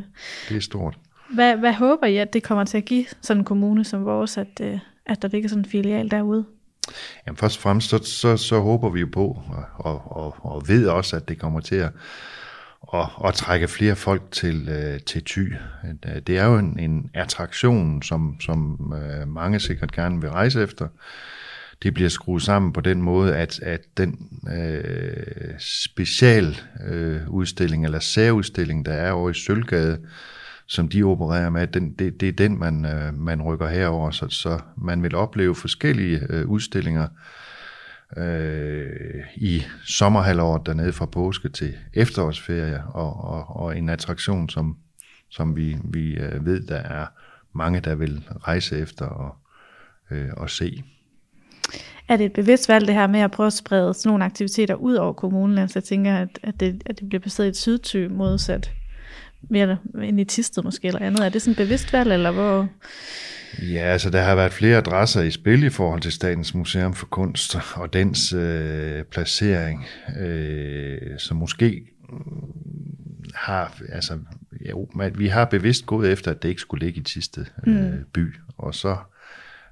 Det 0.49 0.57
er 0.57 0.61
stort 0.61 0.97
hvad, 1.33 1.57
hvad 1.57 1.73
håber 1.73 2.07
I, 2.07 2.17
at 2.17 2.33
det 2.33 2.43
kommer 2.43 2.63
til 2.63 2.77
at 2.77 2.85
give 2.85 3.05
sådan 3.21 3.41
en 3.41 3.45
kommune 3.45 3.85
som 3.85 4.05
vores, 4.05 4.37
at, 4.37 4.61
øh, 4.61 4.79
at 5.05 5.21
der 5.21 5.27
ligger 5.27 5.49
sådan 5.49 5.63
en 5.63 5.69
filial 5.69 6.11
derude? 6.11 6.45
Jamen 7.27 7.37
først 7.37 7.57
og 7.57 7.61
fremmest, 7.61 7.89
så, 7.89 7.97
så, 8.03 8.37
så 8.37 8.59
håber 8.59 8.89
vi 8.89 8.99
jo 8.99 9.07
på, 9.11 9.41
og, 9.75 10.01
og, 10.05 10.35
og, 10.41 10.67
ved 10.67 10.87
også, 10.87 11.15
at 11.15 11.29
det 11.29 11.39
kommer 11.39 11.59
til 11.59 11.75
at, 11.75 11.91
at, 12.93 13.05
at 13.25 13.33
trække 13.33 13.67
flere 13.67 13.95
folk 13.95 14.21
til, 14.31 14.69
øh, 14.69 14.99
til 14.99 15.23
Thy. 15.25 15.53
Det 16.27 16.37
er 16.37 16.45
jo 16.45 16.57
en, 16.57 16.79
en 16.79 17.09
attraktion, 17.13 18.01
som, 18.01 18.35
som 18.41 18.93
øh, 18.95 19.27
mange 19.27 19.59
sikkert 19.59 19.91
gerne 19.91 20.21
vil 20.21 20.29
rejse 20.29 20.61
efter. 20.61 20.87
Det 21.83 21.93
bliver 21.93 22.09
skruet 22.09 22.43
sammen 22.43 22.73
på 22.73 22.81
den 22.81 23.01
måde, 23.01 23.35
at, 23.35 23.59
at 23.59 23.81
den 23.97 24.29
øh, 24.51 25.59
special 25.59 26.57
øh, 26.87 27.29
udstilling, 27.29 27.85
eller 27.85 27.99
særudstilling, 27.99 28.85
der 28.85 28.93
er 28.93 29.11
over 29.11 29.29
i 29.29 29.33
Sølvgade, 29.33 29.99
som 30.69 30.87
de 30.87 31.03
opererer 31.03 31.49
med, 31.49 31.67
den, 31.67 31.93
det, 31.93 32.21
det 32.21 32.29
er 32.29 32.33
den, 32.33 32.59
man, 32.59 32.85
øh, 32.85 33.13
man 33.13 33.41
rykker 33.41 33.67
herover, 33.67 34.11
så, 34.11 34.27
så 34.29 34.59
man 34.77 35.03
vil 35.03 35.15
opleve 35.15 35.55
forskellige 35.55 36.19
øh, 36.29 36.47
udstillinger 36.47 37.07
øh, 38.17 38.85
i 39.35 39.63
sommerhalvåret 39.83 40.65
dernede 40.65 40.93
fra 40.93 41.05
påske 41.05 41.49
til 41.49 41.75
efterårsferie, 41.93 42.83
og, 42.87 43.23
og, 43.23 43.55
og 43.55 43.77
en 43.77 43.89
attraktion, 43.89 44.49
som, 44.49 44.77
som 45.29 45.55
vi, 45.55 45.77
vi 45.83 46.13
øh, 46.13 46.45
ved, 46.45 46.67
der 46.67 46.79
er 46.79 47.05
mange, 47.53 47.79
der 47.79 47.95
vil 47.95 48.23
rejse 48.47 48.79
efter 48.79 49.05
og, 49.05 49.35
øh, 50.11 50.29
og 50.37 50.49
se. 50.49 50.83
Er 52.07 52.17
det 52.17 52.25
et 52.25 52.33
bevidst 52.33 52.69
valg 52.69 52.87
det 52.87 52.95
her 52.95 53.07
med 53.07 53.19
at 53.19 53.31
prøve 53.31 53.47
at 53.47 53.53
sprede 53.53 53.93
sådan 53.93 54.09
nogle 54.09 54.25
aktiviteter 54.25 54.75
ud 54.75 54.95
over 54.95 55.13
kommunen? 55.13 55.57
Altså 55.57 55.79
jeg 55.79 55.83
tænker, 55.83 56.17
at, 56.17 56.39
at, 56.43 56.59
det, 56.59 56.83
at 56.85 56.99
det 56.99 57.09
bliver 57.09 57.21
placeret 57.21 57.47
i 57.47 57.49
et 57.49 57.57
sydty 57.57 58.07
modsat 58.09 58.71
mere 59.49 59.77
end 60.03 60.19
i 60.19 60.23
Tisted 60.23 60.63
måske 60.63 60.87
eller 60.87 61.01
andet. 61.01 61.25
Er 61.25 61.29
det 61.29 61.41
sådan 61.41 61.55
bevidst 61.55 61.93
valg, 61.93 62.11
eller 62.11 62.31
hvor? 62.31 62.67
Ja, 63.61 63.79
altså 63.79 64.09
der 64.09 64.21
har 64.21 64.35
været 64.35 64.53
flere 64.53 64.77
adresser 64.77 65.21
i 65.21 65.31
spil 65.31 65.63
i 65.63 65.69
forhold 65.69 66.01
til 66.01 66.11
Statens 66.11 66.53
Museum 66.55 66.93
for 66.93 67.05
Kunst 67.05 67.57
og 67.75 67.93
dens 67.93 68.33
øh, 68.33 69.03
placering, 69.03 69.85
øh, 70.19 70.97
som 71.17 71.37
måske 71.37 71.81
mm, 72.09 72.19
har, 73.35 73.77
altså, 73.91 74.13
jo, 74.69 74.87
men 74.95 75.19
vi 75.19 75.27
har 75.27 75.45
bevidst 75.45 75.85
gået 75.85 76.11
efter, 76.11 76.31
at 76.31 76.43
det 76.43 76.49
ikke 76.49 76.61
skulle 76.61 76.85
ligge 76.85 76.99
i 76.99 77.03
Tisted 77.03 77.45
øh, 77.67 77.73
Mm. 77.73 78.05
by, 78.13 78.35
og 78.57 78.75
så 78.75 78.97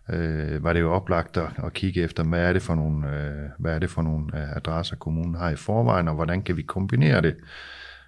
øh, 0.09 0.63
var 0.63 0.74
det 0.74 0.79
jo 0.79 0.91
oplagt 0.93 1.38
at, 1.38 1.47
at 1.65 1.74
kigge 1.74 2.01
efter, 2.01 2.24
hvad 2.24 2.39
er 2.39 2.53
det 2.53 2.62
for 2.62 2.75
nogle, 2.75 3.07
øh, 3.07 3.50
hvad 3.59 3.75
er 3.75 3.79
det 3.79 3.89
for 3.89 4.01
nogle 4.01 4.25
øh, 4.41 4.55
adresser, 4.55 4.95
kommunen 4.95 5.36
har 5.36 5.50
i 5.50 5.55
forvejen, 5.55 6.07
og 6.07 6.15
hvordan 6.15 6.41
kan 6.41 6.57
vi 6.57 6.62
kombinere 6.62 7.21
det 7.21 7.36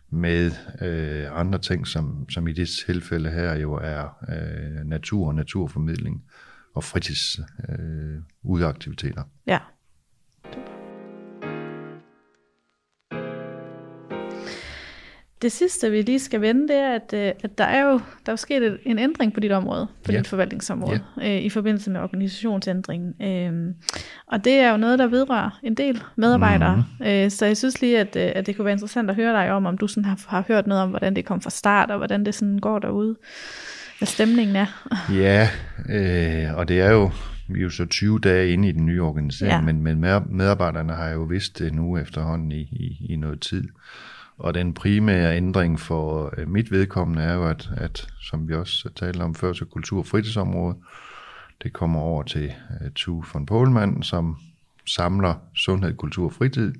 med 0.10 0.52
øh, 0.82 1.40
andre 1.40 1.60
ting, 1.60 1.88
som, 1.88 2.30
som 2.30 2.48
i 2.48 2.54
det 2.54 2.70
tilfælde 2.86 3.30
her 3.30 3.56
jo 3.56 3.74
er 3.74 4.18
øh, 4.30 4.86
natur 4.86 5.28
og 5.28 5.36
naturformidling 5.36 6.24
og 6.76 6.84
fritids 6.84 7.40
øh. 7.70 8.22
Ja. 9.48 9.60
Det 15.42 15.52
sidste, 15.52 15.92
vi 15.92 16.02
lige 16.02 16.20
skal 16.20 16.42
vende, 16.42 16.68
det 16.68 16.76
er, 16.76 16.96
at, 16.96 17.14
øh, 17.14 17.32
at 17.44 17.58
der 17.58 17.64
er 17.64 17.86
jo 17.86 17.92
der 17.92 18.00
er 18.26 18.32
jo 18.32 18.36
sket 18.38 18.64
et- 18.64 18.78
en 18.86 19.00
ændring 19.00 19.34
på 19.34 19.40
dit 19.40 19.52
område, 19.52 19.88
på 20.04 20.12
Ja. 20.12 20.18
dit 20.18 20.28
forvaltningsområde, 20.28 21.00
øh, 21.22 21.38
i 21.42 21.50
forbindelse 21.50 21.92
med 21.92 22.00
organisationsændringen. 22.02 23.14
Øh, 23.22 23.74
og 24.28 24.44
det 24.46 24.54
er 24.54 24.72
jo 24.72 24.78
noget, 24.78 25.00
der 25.00 25.08
vedrører 25.08 25.60
en 25.64 25.74
del 25.76 26.02
medarbejdere. 26.16 26.76
Mm-hmm. 26.76 27.08
Øh, 27.08 27.32
så 27.32 27.46
jeg 27.46 27.58
synes 27.58 27.82
lige, 27.82 28.00
at, 28.00 28.16
øh, 28.16 28.32
at 28.36 28.46
det 28.46 28.56
kunne 28.56 28.66
være 28.66 28.72
interessant 28.74 29.10
at 29.10 29.16
høre 29.16 29.34
dig 29.34 29.52
om, 29.52 29.66
om 29.66 29.78
du 29.78 29.88
sådan 29.88 30.06
har, 30.06 30.26
har 30.28 30.44
hørt 30.48 30.68
noget 30.68 30.84
om, 30.84 30.90
hvordan 30.90 31.16
det 31.16 31.26
kom 31.26 31.42
fra 31.42 31.50
start, 31.50 31.92
og 31.92 31.98
hvordan 31.98 32.26
det 32.26 32.36
sådan 32.36 32.60
går 32.60 32.80
derude, 32.80 33.16
hvad 33.98 34.08
stemningen 34.08 34.56
er. 34.56 34.88
Ja, 35.24 35.50
øh, 35.90 36.58
og 36.58 36.68
det 36.68 36.80
er 36.82 36.92
jo, 36.92 37.12
vi 37.50 37.60
er 37.60 37.64
jo 37.64 37.70
så 37.70 37.86
20 37.86 38.20
dage 38.20 38.50
inde 38.54 38.70
i 38.70 38.72
den 38.72 38.86
nye 38.86 39.02
organisering, 39.04 39.52
Ja. 39.52 39.56
ja. 39.58 39.62
men, 39.62 39.82
men 39.82 40.00
med- 40.00 40.22
medarbejderne 40.30 40.94
har 40.94 41.10
jo 41.10 41.22
vidst 41.24 41.60
det 41.60 41.74
nu 41.74 41.98
efterhånden 41.98 42.52
i, 42.52 42.62
i, 42.62 43.06
i 43.10 43.16
noget 43.16 43.40
tid. 43.40 43.64
Og 44.40 44.54
den 44.54 44.74
primære 44.74 45.38
ændring 45.38 45.80
for 45.80 46.34
øh, 46.38 46.48
mit 46.48 46.72
vedkommende 46.72 47.24
er 47.24 47.34
jo, 47.34 47.48
at, 47.48 47.70
at 47.78 48.08
som 48.22 48.48
vi 48.48 48.54
også 48.54 48.90
talte 48.96 49.22
om 49.22 49.36
før, 49.36 49.54
til 49.54 49.66
kultur- 49.66 50.00
og 50.00 50.06
fritidsområdet, 50.06 50.78
det 51.64 51.74
kommer 51.74 52.00
over 52.00 52.24
til 52.24 52.46
øh, 52.46 52.86
uh, 52.86 52.92
Tue 52.96 53.24
von 53.34 53.46
Pohlmann, 53.46 54.04
som 54.04 54.38
samler 54.86 55.36
sundhed, 55.56 55.96
kultur 55.96 56.26
og 56.26 56.34
fritid 56.34 56.74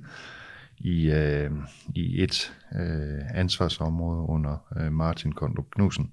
i, 0.78 1.10
uh, 1.10 1.56
i 1.94 2.22
et 2.22 2.52
uh, 2.72 3.38
ansvarsområde 3.38 4.28
under 4.28 4.56
uh, 4.76 4.92
Martin 4.92 5.32
Kondrup 5.32 5.66
Knudsen. 5.70 6.10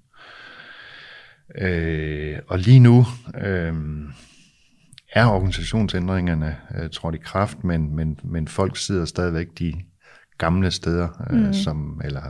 Øh, 1.54 2.38
og 2.48 2.58
lige 2.58 2.80
nu 2.80 3.06
øh, 3.40 3.74
er 5.12 5.26
organisationsændringerne 5.26 6.56
øh, 6.74 6.90
trådt 6.90 7.14
i 7.14 7.18
kraft, 7.18 7.64
men, 7.64 7.96
men, 7.96 8.20
men 8.24 8.48
folk 8.48 8.76
sidder 8.76 9.04
stadigvæk 9.04 9.48
de 9.58 9.74
gamle 10.38 10.70
steder, 10.70 11.08
øh, 11.30 11.46
mm. 11.46 11.52
som, 11.52 12.00
eller 12.04 12.22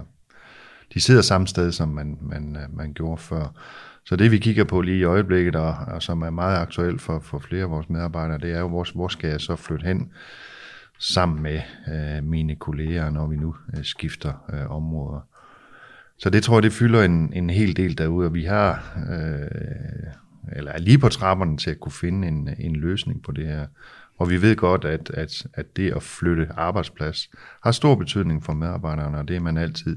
de 0.95 1.01
sidder 1.01 1.23
samme 1.23 1.47
sted, 1.47 1.73
som 1.73 1.89
man, 1.89 2.19
man, 2.21 2.57
øh, 2.57 2.77
man 2.77 2.93
gjorde 2.93 3.23
før. 3.23 3.47
Så 4.05 4.17
det 4.17 4.31
vi 4.31 4.39
kigger 4.39 4.65
på 4.65 4.81
lige 4.81 4.99
i 4.99 5.05
øjeblikket, 5.05 5.57
og, 5.57 5.75
og 5.87 6.03
som 6.03 6.23
er 6.23 6.31
meget 6.31 6.59
aktuelt 6.59 7.01
for, 7.01 7.21
for 7.21 7.39
flere 7.39 7.63
af 7.63 7.71
vores 7.71 7.89
medarbejdere, 7.89 8.39
det 8.39 8.53
er 8.53 8.59
jo, 8.59 8.69
hvor, 8.69 8.87
hvor 8.95 9.09
skal 9.09 9.31
jeg 9.31 9.41
så 9.41 9.57
flytte 9.57 9.87
hen 9.87 10.11
sammen 10.99 11.43
med 11.43 11.61
øh, 11.89 12.25
mine 12.25 12.57
kolleger, 12.57 13.11
når 13.11 13.27
vi 13.27 13.37
nu 13.37 13.55
øh, 13.77 13.85
skifter 13.85 14.33
øh, 14.53 14.71
områder. 14.71 15.21
Så 16.19 16.31
det 16.31 16.43
tror 16.43 16.57
jeg, 16.57 16.63
det 16.63 16.73
fylder 16.73 17.03
en, 17.03 17.33
en 17.33 17.51
hel 17.51 17.77
del 17.77 17.99
derude, 17.99 18.27
og 18.27 18.35
vi 18.35 18.45
har, 18.45 18.99
øh, 19.11 20.13
eller 20.53 20.73
er 20.73 20.79
lige 20.79 20.99
på 20.99 21.09
trapperne 21.09 21.57
til 21.57 21.71
at 21.71 21.81
kunne 21.81 21.93
finde 21.93 22.29
en, 22.29 22.49
en 22.59 22.77
løsning 22.77 23.23
på 23.23 23.33
det 23.33 23.47
her. 23.47 23.67
Og 24.19 24.31
vi 24.31 24.43
ved 24.43 24.57
godt, 24.57 24.85
at, 24.85 25.11
at, 25.11 25.47
at 25.55 25.77
det 25.77 25.93
at 25.93 26.03
flytte 26.03 26.49
arbejdsplads 26.57 27.31
har 27.63 27.73
stor 27.73 27.95
betydning 27.95 28.45
for 28.45 28.53
medarbejderne, 28.53 29.19
og 29.19 29.29
det 29.29 29.37
er 29.37 29.41
man 29.41 29.57
altid 29.57 29.97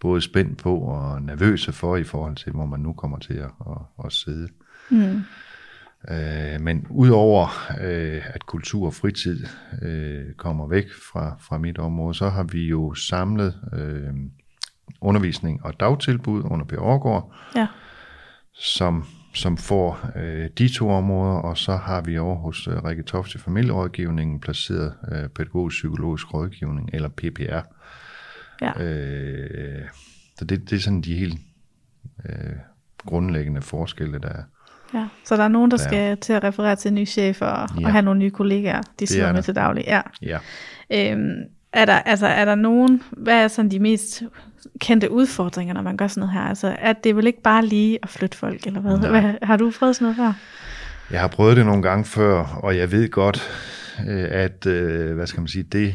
både 0.00 0.20
spændt 0.20 0.58
på 0.58 0.78
og 0.78 1.22
nervøse 1.22 1.72
for 1.72 1.96
i 1.96 2.04
forhold 2.04 2.36
til, 2.36 2.52
hvor 2.52 2.66
man 2.66 2.80
nu 2.80 2.92
kommer 2.92 3.18
til 3.18 3.34
at, 3.34 3.50
at, 3.66 4.04
at 4.04 4.12
sidde. 4.12 4.48
Mm. 4.90 5.22
Øh, 6.10 6.60
men 6.60 6.86
udover 6.90 7.48
øh, 7.80 8.22
at 8.34 8.46
kultur 8.46 8.86
og 8.86 8.94
fritid 8.94 9.46
øh, 9.82 10.34
kommer 10.36 10.66
væk 10.66 10.84
fra, 11.12 11.36
fra 11.40 11.58
mit 11.58 11.78
område, 11.78 12.14
så 12.14 12.28
har 12.28 12.42
vi 12.42 12.66
jo 12.66 12.94
samlet 12.94 13.54
øh, 13.72 14.14
undervisning 15.00 15.64
og 15.64 15.80
dagtilbud 15.80 16.42
under 16.44 16.66
Aargaard, 16.82 17.34
Ja. 17.56 17.66
som, 18.54 19.04
som 19.32 19.56
får 19.56 20.10
øh, 20.16 20.48
de 20.58 20.68
to 20.68 20.90
områder, 20.90 21.34
og 21.38 21.58
så 21.58 21.76
har 21.76 22.00
vi 22.00 22.18
over 22.18 22.36
hos 22.36 22.68
øh, 22.68 22.84
Rikke 22.84 23.02
Tofte 23.02 23.38
Familierådgivningen 23.38 24.40
placeret 24.40 24.94
øh, 25.12 25.28
pædagogisk 25.28 25.74
psykologisk 25.76 26.34
rådgivning, 26.34 26.90
eller 26.92 27.08
PPR. 27.08 27.60
Ja. 28.62 28.82
Øh, 28.82 29.88
så 30.38 30.44
det, 30.44 30.70
det 30.70 30.76
er 30.76 30.80
sådan 30.80 31.00
de 31.00 31.14
helt 31.14 31.38
øh, 32.28 32.34
grundlæggende 33.06 33.62
forskelle, 33.62 34.18
der 34.18 34.28
er. 34.28 34.42
Ja, 34.94 35.08
så 35.24 35.36
der 35.36 35.44
er 35.44 35.48
nogen, 35.48 35.70
der 35.70 35.76
Der 35.76 35.84
er- 35.84 35.88
skal 35.88 36.16
til 36.16 36.32
at 36.32 36.44
referere 36.44 36.76
til 36.76 36.88
en 36.88 36.94
ny 36.94 37.06
chef 37.06 37.42
og, 37.42 37.48
ja. 37.80 37.86
Og 37.86 37.92
have 37.92 38.02
nogle 38.02 38.20
nye 38.20 38.30
kollegaer, 38.30 38.82
de 39.00 39.06
sidder 39.06 39.26
er 39.26 39.32
med 39.32 39.42
til 39.42 39.54
daglig. 39.54 39.84
Ja. 39.86 40.00
Ja. 40.22 40.38
Øhm, 41.12 41.30
er, 41.72 41.84
der, 41.84 41.92
altså, 41.92 42.26
er 42.26 42.44
der 42.44 42.54
nogen, 42.54 43.02
hvad 43.10 43.44
er 43.44 43.48
sådan 43.48 43.70
de 43.70 43.78
mest 43.78 44.22
kendte 44.80 45.10
udfordringer, 45.10 45.74
når 45.74 45.82
man 45.82 45.96
gør 45.96 46.06
sådan 46.06 46.20
noget 46.20 46.34
her? 46.34 46.40
Altså, 46.40 46.76
er 46.78 46.92
det 46.92 47.16
vel 47.16 47.26
ikke 47.26 47.42
bare 47.42 47.66
lige 47.66 47.98
at 48.02 48.08
flytte 48.08 48.38
folk, 48.38 48.66
eller 48.66 48.80
hvad? 48.80 48.98
Nej. 48.98 49.10
hvad 49.10 49.34
har 49.42 49.56
du 49.56 49.72
prøvet 49.78 49.96
sådan 49.96 50.04
noget 50.04 50.16
før? 50.16 50.32
Jeg 51.10 51.20
har 51.20 51.28
prøvet 51.28 51.56
det 51.56 51.66
nogle 51.66 51.82
gange 51.82 52.04
før, 52.04 52.60
og 52.62 52.76
jeg 52.76 52.92
ved 52.92 53.10
godt, 53.10 53.50
øh, 54.08 54.28
at 54.30 54.66
øh, 54.66 55.14
hvad 55.14 55.26
skal 55.26 55.40
man 55.40 55.48
sige, 55.48 55.62
det 55.62 55.94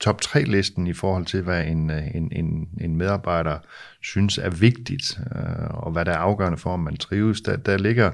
top 0.00 0.20
3-listen 0.24 0.86
i 0.86 0.92
forhold 0.92 1.26
til, 1.26 1.42
hvad 1.42 1.64
en, 1.64 1.90
en, 1.90 2.32
en, 2.32 2.68
en 2.80 2.96
medarbejder 2.96 3.58
synes 4.02 4.38
er 4.38 4.50
vigtigt, 4.50 5.18
øh, 5.36 5.66
og 5.70 5.92
hvad 5.92 6.04
der 6.04 6.12
er 6.12 6.16
afgørende 6.16 6.58
for, 6.58 6.70
om 6.70 6.80
man 6.80 6.96
trives. 6.96 7.40
Der, 7.40 7.56
der 7.56 7.78
ligger, 7.78 8.10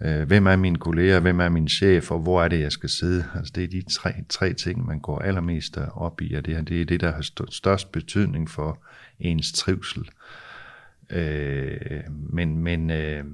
øh, 0.00 0.22
hvem 0.22 0.46
er 0.46 0.56
mine 0.56 0.78
kolleger, 0.78 1.20
hvem 1.20 1.40
er 1.40 1.48
min 1.48 1.68
chef, 1.68 2.10
og 2.10 2.18
hvor 2.18 2.42
er 2.42 2.48
det, 2.48 2.60
jeg 2.60 2.72
skal 2.72 2.88
sidde. 2.88 3.24
Altså, 3.34 3.52
det 3.54 3.64
er 3.64 3.68
de 3.68 3.82
tre, 3.90 4.12
tre 4.28 4.52
ting, 4.52 4.86
man 4.86 5.00
går 5.00 5.18
allermest 5.18 5.78
op 5.94 6.20
i, 6.20 6.34
og 6.34 6.46
det, 6.46 6.54
her, 6.54 6.62
det 6.62 6.80
er 6.80 6.84
det, 6.84 7.00
der 7.00 7.12
har 7.12 7.48
størst 7.50 7.92
betydning 7.92 8.50
for 8.50 8.78
ens 9.20 9.52
trivsel. 9.52 10.08
Øh, 11.10 12.00
men 12.08 12.58
men 12.58 12.90
øh, 12.90 13.24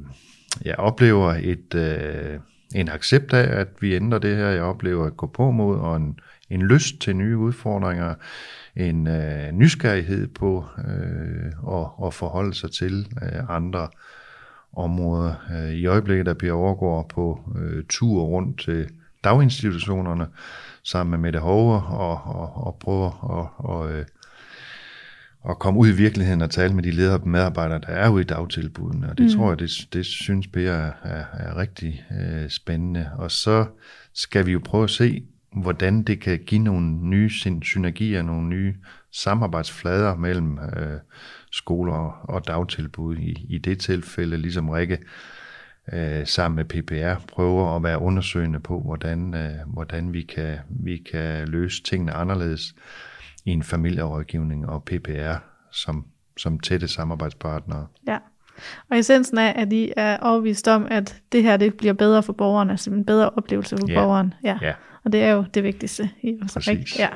jeg 0.65 0.77
oplever 0.77 1.35
et, 1.43 1.75
øh, 1.75 2.41
en 2.75 2.89
accept 2.89 3.33
af, 3.33 3.61
at 3.61 3.69
vi 3.81 3.95
ændrer 3.95 4.19
det 4.19 4.37
her. 4.37 4.49
Jeg 4.49 4.63
oplever 4.63 5.07
at 5.07 5.17
gå 5.17 5.27
på 5.27 5.51
mod 5.51 5.79
og 5.79 5.97
en, 5.97 6.19
en 6.51 6.63
lyst 6.63 7.01
til 7.01 7.17
nye 7.17 7.37
udfordringer, 7.37 8.15
en 8.77 9.07
øh, 9.07 9.53
nysgerrighed 9.53 10.27
på 10.27 10.65
øh, 10.89 11.77
at, 11.81 12.07
at 12.07 12.15
forholde 12.15 12.55
sig 12.55 12.71
til 12.73 13.07
øh, 13.23 13.57
andre 13.57 13.89
områder. 14.73 15.35
Øh, 15.53 15.71
I 15.71 15.87
øjeblikket, 15.87 16.27
der 16.27 16.35
bliver 16.35 16.55
overgår 16.55 17.07
på 17.15 17.41
øh, 17.59 17.85
tur 17.89 18.23
rundt 18.23 18.61
til 18.61 18.89
daginstitutionerne 19.25 20.27
sammen 20.85 21.11
med 21.11 21.19
Mette 21.19 21.39
Hover 21.39 21.81
og, 21.81 22.35
og, 22.35 22.67
og 22.67 22.77
prøver 22.81 23.07
at 23.41 23.65
og, 23.65 23.93
øh, 23.93 24.05
at 25.49 25.59
komme 25.59 25.81
ud 25.81 25.89
i 25.89 25.97
virkeligheden 25.97 26.43
og 26.43 26.51
tale 26.51 26.75
med 26.75 26.83
de 26.83 26.91
ledere 26.91 27.19
og 27.21 27.29
medarbejdere, 27.29 27.79
der 27.79 27.87
er 27.87 28.09
ude 28.09 28.23
i 28.23 28.25
dagtilbudene. 28.25 29.11
Og 29.11 29.19
det 29.19 29.27
mm. 29.27 29.39
tror 29.39 29.49
jeg, 29.49 29.59
det, 29.59 29.71
det 29.93 30.07
synes 30.07 30.47
Per 30.47 30.73
er, 30.73 30.93
er, 31.03 31.25
er 31.33 31.57
rigtig 31.57 32.05
øh, 32.21 32.51
spændende. 32.51 33.11
Og 33.19 33.31
så 33.31 33.67
skal 34.15 34.47
vi 34.47 34.53
jo 34.53 34.61
prøve 34.65 34.85
at 34.85 34.91
se, 34.91 35.25
hvordan 35.57 36.03
det 36.03 36.21
kan 36.21 36.39
give 36.47 36.63
nogle 36.63 36.87
nye 36.87 37.31
synergier, 37.63 38.23
nogle 38.23 38.49
nye 38.49 38.75
samarbejdsflader 39.13 40.17
mellem 40.17 40.59
øh, 40.59 40.99
skoler 41.53 42.25
og 42.29 42.47
dagtilbud. 42.47 43.17
I, 43.17 43.47
I 43.49 43.59
det 43.59 43.81
tilfælde, 43.81 44.37
ligesom 44.37 44.69
Rikke 44.69 44.99
øh, 45.93 46.27
sammen 46.27 46.57
med 46.57 46.65
PPR, 46.65 47.27
prøver 47.27 47.77
at 47.77 47.83
være 47.83 47.99
undersøgende 47.99 48.61
på, 48.61 48.81
hvordan, 48.81 49.35
øh, 49.35 49.51
hvordan 49.67 50.13
vi, 50.13 50.23
kan, 50.23 50.59
vi 50.69 50.97
kan 51.13 51.49
løse 51.49 51.83
tingene 51.83 52.13
anderledes 52.13 52.75
i 53.45 53.51
en 53.51 53.63
familierådgivning 53.63 54.69
og 54.69 54.85
PPR 54.85 55.37
som, 55.73 56.07
som 56.37 56.61
tætte 56.61 56.89
samarbejdspartnere. 56.89 57.87
Ja, 58.07 58.19
og 58.91 58.99
essensen 58.99 59.39
er, 59.39 59.53
at 59.53 59.73
I 59.73 59.93
er 59.97 60.17
overvist 60.17 60.69
om, 60.69 60.87
at 60.91 61.23
det 61.33 61.43
her 61.43 61.57
det 61.57 61.75
bliver 61.75 61.95
bedre 61.95 62.23
for 62.23 62.33
borgeren, 62.33 62.71
altså 62.71 62.91
en 62.91 63.05
bedre 63.05 63.31
oplevelse 63.31 63.77
for 63.79 63.87
ja. 63.89 64.01
borgeren. 64.01 64.35
Ja. 64.45 64.59
ja. 64.63 64.73
Og 65.05 65.13
det 65.13 65.23
er 65.23 65.31
jo 65.33 65.45
det 65.55 65.65
vigtigste 65.65 66.11
i 66.23 66.39
os. 66.45 66.55
Præcis. 66.55 66.99
Ja. 66.99 67.09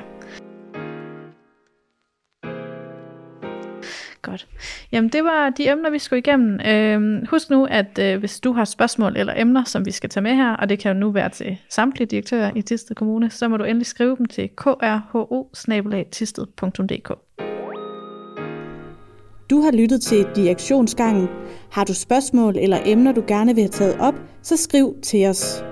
Godt. 4.25 4.47
Jamen 4.91 5.09
det 5.09 5.23
var 5.23 5.49
de 5.49 5.69
emner, 5.69 5.89
vi 5.89 5.99
skulle 5.99 6.19
igennem. 6.19 6.59
Øhm, 6.67 7.25
husk 7.29 7.49
nu, 7.49 7.65
at 7.65 7.99
øh, 7.99 8.19
hvis 8.19 8.39
du 8.39 8.53
har 8.53 8.65
spørgsmål 8.65 9.17
eller 9.17 9.33
emner, 9.37 9.63
som 9.63 9.85
vi 9.85 9.91
skal 9.91 10.09
tage 10.09 10.21
med 10.21 10.35
her, 10.35 10.51
og 10.51 10.69
det 10.69 10.79
kan 10.79 10.93
jo 10.93 10.99
nu 10.99 11.11
være 11.11 11.29
til 11.29 11.57
samtlige 11.69 12.07
direktører 12.07 12.51
i 12.55 12.61
Tisted 12.61 12.95
Kommune, 12.95 13.29
så 13.29 13.47
må 13.47 13.57
du 13.57 13.63
endelig 13.63 13.85
skrive 13.85 14.15
dem 14.17 14.25
til 14.25 14.49
krho 14.55 15.49
Du 19.49 19.61
har 19.61 19.71
lyttet 19.71 20.01
til 20.01 20.27
Direktionsgangen. 20.35 21.27
Har 21.71 21.83
du 21.83 21.93
spørgsmål 21.93 22.57
eller 22.57 22.77
emner, 22.85 23.11
du 23.11 23.23
gerne 23.27 23.55
vil 23.55 23.61
have 23.61 23.69
taget 23.69 23.95
op, 23.99 24.15
så 24.41 24.57
skriv 24.57 24.95
til 25.03 25.27
os. 25.27 25.63